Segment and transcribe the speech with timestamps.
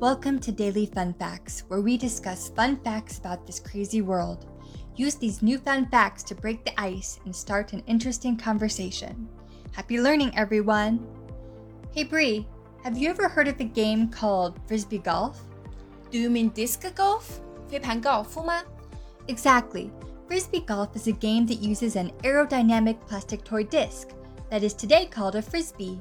[0.00, 4.44] Welcome to Daily Fun Facts, where we discuss fun facts about this crazy world.
[4.96, 9.28] Use these newfound facts to break the ice and start an interesting conversation.
[9.70, 11.06] Happy learning, everyone!
[11.92, 12.44] Hey Brie,
[12.82, 15.40] have you ever heard of a game called frisbee golf?
[16.10, 17.40] Do you mean disc golf?
[19.28, 19.92] Exactly.
[20.26, 24.08] Frisbee golf is a game that uses an aerodynamic plastic toy disc,
[24.50, 26.00] that is today called a frisbee.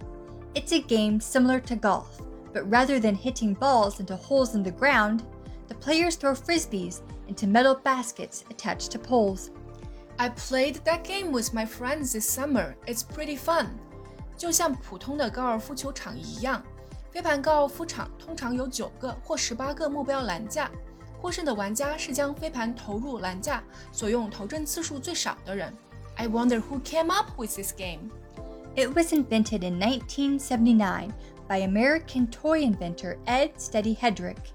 [0.55, 2.21] It's a game similar to golf,
[2.52, 5.22] but rather than hitting balls into holes in the ground,
[5.68, 9.50] the players throw frisbees into metal baskets attached to poles.
[10.18, 12.74] I played that game with my friends this summer.
[12.86, 13.66] It's pretty fun.
[14.36, 16.62] 就像普通的高尔夫球场一样，
[17.10, 20.70] 飞盘高尔夫场通常有九个或十八个目标栏架。
[21.20, 25.72] 获胜的玩家是将飞盘投入栏架所用投掷次数最少的人。
[26.14, 28.10] I wonder who came up with this game.
[28.76, 31.12] It was invented in 1979
[31.47, 34.51] by American toy inventor Ed Steady Headrick.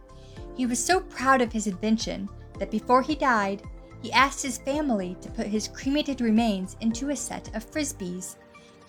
[0.57, 3.63] He was so proud of his invention that before he died,
[4.03, 8.37] he asked his family to put his cremated remains into a set of frisbees.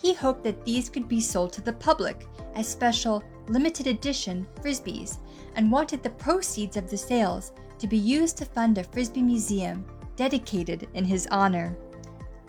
[0.02, 5.18] He hoped that these could be sold to the public as special limited edition frisbees
[5.56, 9.86] and wanted the proceeds of the sales to be used to fund a frisbee museum
[10.16, 11.76] dedicated in his honor.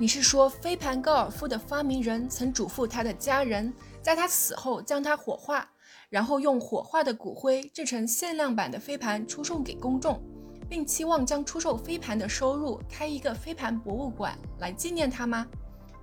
[0.00, 3.70] 你是说飞盘高尔夫的发明人曾嘱咐他的家人，
[4.00, 5.68] 在他死后将他火化，
[6.08, 10.18] 然后用火化的骨灰制成限量版的飞盘出售给公众，
[10.70, 15.46] 并期望将出售飞盘的收入开一个飞盘博物馆来纪念他吗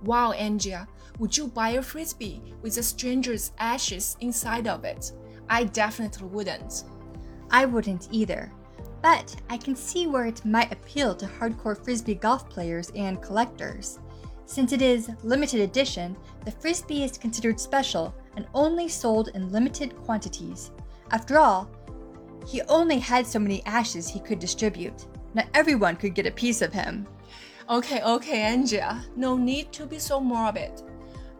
[0.04, 0.86] ？Wow, Andrea,
[1.18, 5.12] would you buy a frisbee with a stranger's ashes inside of it?
[5.48, 6.82] I definitely wouldn't.
[7.48, 8.50] I wouldn't either
[9.01, 13.99] But I can see where it might appeal to hardcore frisbee golf players and collectors.
[14.45, 19.95] Since it is limited edition, the frisbee is considered special and only sold in limited
[20.05, 20.71] quantities.
[21.11, 21.69] After all,
[22.45, 25.05] he only had so many ashes he could distribute.
[25.33, 27.07] Not everyone could get a piece of him.
[27.69, 30.83] Okay, okay, Angela, no need to be so morbid.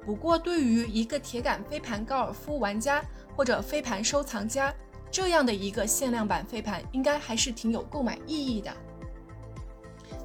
[0.06, 3.02] 不过，对于一个铁杆飞盘高尔夫玩家
[3.36, 4.74] 或者飞盘收藏家，
[5.12, 8.72] 这样的一个限量版飞盘应该还是挺有购买意义的。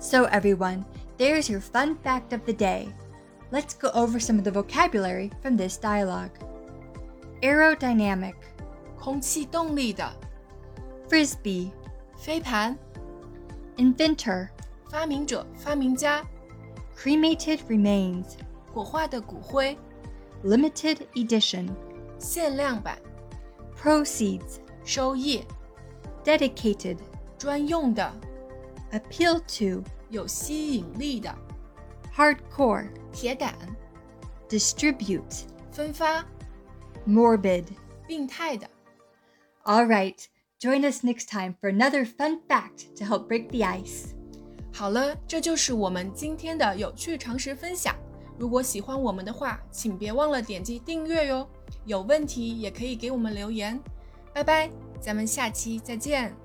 [0.01, 0.85] So everyone,
[1.19, 2.89] there's your fun fact of the day.
[3.51, 6.31] Let's go over some of the vocabulary from this dialogue.
[7.41, 8.35] Aerodynamic,
[8.99, 10.11] 空气动力的
[11.09, 11.71] frisbee,
[12.17, 12.77] 飞盘，
[13.77, 14.49] inventor,
[14.91, 16.25] 发明者、发明家，
[16.97, 18.25] cremated remains,
[18.73, 19.77] 火化的骨灰，
[20.45, 21.69] limited edition,
[22.19, 22.99] 限量版，
[23.81, 25.43] proceeds, 收益，
[26.25, 26.99] dedicated,
[27.37, 28.13] 专用的，
[28.93, 31.35] appeal to, 有吸引力的，
[32.15, 33.55] hardcore, 铁杆，
[34.49, 36.25] distribute, 分发，
[37.07, 37.65] morbid.
[38.07, 38.67] 病态的。
[39.65, 40.17] All right,
[40.59, 44.15] join us next time for another fun fact to help break the ice.
[44.73, 47.95] 好了，这就是我们今天的有趣常识分享。
[48.39, 51.47] 如果喜欢我们的话，请别忘了点击订阅哟。
[51.85, 53.79] 有问题也可以给我们留言。
[54.34, 56.43] 拜拜，咱们下期再见。